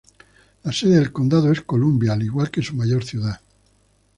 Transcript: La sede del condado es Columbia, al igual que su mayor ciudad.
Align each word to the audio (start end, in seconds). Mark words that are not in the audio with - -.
La 0.63 0.71
sede 0.71 0.95
del 0.95 1.11
condado 1.11 1.51
es 1.51 1.61
Columbia, 1.61 2.13
al 2.13 2.23
igual 2.23 2.49
que 2.49 2.63
su 2.63 2.75
mayor 2.75 3.03
ciudad. 3.03 3.39